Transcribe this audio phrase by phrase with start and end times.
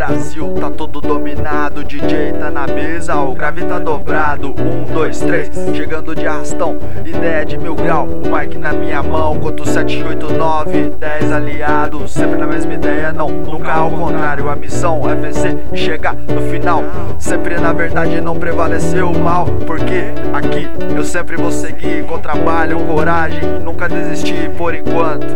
[0.00, 1.84] lado, tá tudo dominado.
[1.84, 4.54] DJ tá na mesa, o grave tá dobrado.
[4.58, 6.78] Um, dois, três, chegando de arrastão.
[7.04, 9.38] Ideia de mil grau, o mic na minha mão.
[9.38, 12.12] Quanto 7, 8, 9, 10 aliados.
[12.12, 14.48] Sempre na mesma ideia, não, nunca ao contrário.
[14.48, 16.82] A missão é vencer e chegar no final.
[17.18, 19.46] Sempre na verdade não prevaleceu o mal.
[19.66, 23.40] Porque aqui eu sempre vou seguir com trabalho, coragem.
[23.62, 25.26] Nunca desistir por enquanto.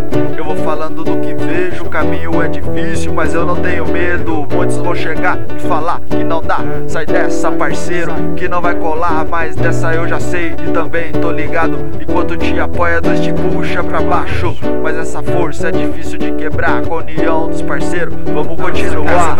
[0.45, 4.47] Eu vou falando do que vejo, o caminho é difícil, mas eu não tenho medo.
[4.53, 6.59] Muitos vão chegar e falar que não dá.
[6.87, 9.25] Sai dessa, parceiro, que não vai colar.
[9.25, 11.79] Mas dessa eu já sei e também tô ligado.
[11.99, 14.55] Enquanto te apoia, Deus te puxa pra baixo.
[14.83, 16.83] Mas essa força é difícil de quebrar.
[16.83, 19.39] Com a união dos parceiros, vamos continuar.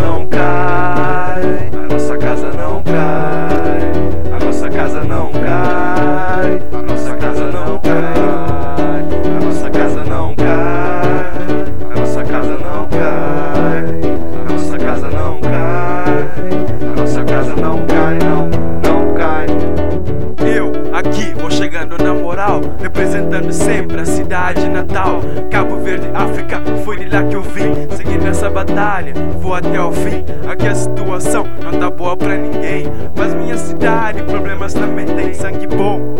[22.35, 25.21] Moral, representando sempre a cidade natal.
[25.49, 27.87] Cabo Verde, África, foi de lá que eu vim.
[27.95, 30.25] Seguindo essa batalha, vou até o fim.
[30.45, 32.87] Aqui a situação não tá boa pra ninguém.
[33.15, 36.13] Mas minha cidade, problemas também tem sangue bom.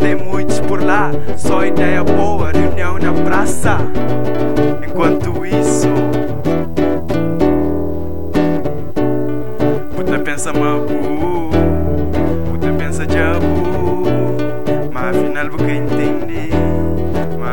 [0.00, 3.78] Tem muitos por lá, só ideia boa, reunião na praça.
[4.84, 5.86] Enquanto isso,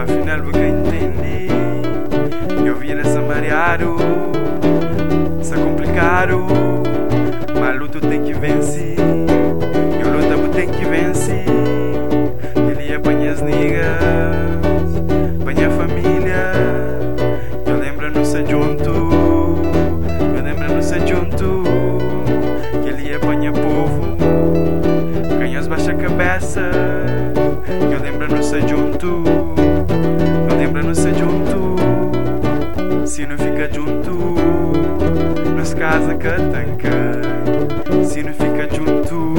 [0.01, 1.47] afinal vou que entender.
[2.65, 3.95] Eu vim essa mareado,
[5.53, 6.45] é complicado,
[7.59, 11.45] mas luto tem que vencer, eu luta vou tem que vencer.
[12.55, 13.85] Ele apanha as niggas,
[15.41, 16.51] apanha a família,
[17.65, 21.63] eu lembro no ser junto, eu lembro no ser junto,
[22.83, 24.17] que ele apanha povo,
[25.37, 26.71] canhões baixa a cabeça,
[27.91, 29.40] eu lembro no ser junto,
[33.61, 36.89] se não fica junto, nós casa catanca,
[38.03, 39.33] se não fica junto,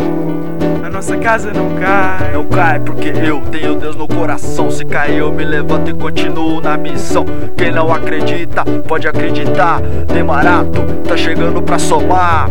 [0.85, 2.33] a nossa casa não cai.
[2.33, 4.71] Não cai porque eu tenho Deus no coração.
[4.71, 7.25] Se cair, eu me levanto e continuo na missão.
[7.57, 9.81] Quem não acredita, pode acreditar.
[9.81, 12.49] Demarato, tá chegando pra somar.